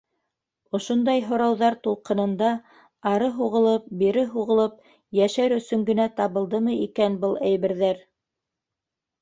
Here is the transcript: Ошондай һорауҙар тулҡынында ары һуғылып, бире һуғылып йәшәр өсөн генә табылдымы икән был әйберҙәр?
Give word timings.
Ошондай 0.77 1.19
һорауҙар 1.31 1.75
тулҡынында 1.87 2.47
ары 3.11 3.29
һуғылып, 3.37 3.85
бире 3.99 4.23
һуғылып 4.33 4.81
йәшәр 5.21 5.55
өсөн 5.61 5.87
генә 5.91 6.11
табылдымы 6.23 6.75
икән 6.89 7.23
был 7.27 7.41
әйберҙәр? 7.53 8.03